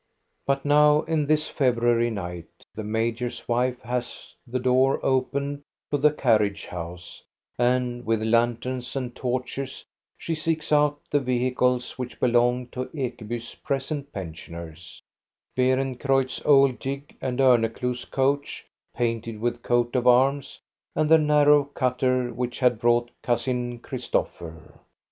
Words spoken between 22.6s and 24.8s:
brought Cousin Christopher.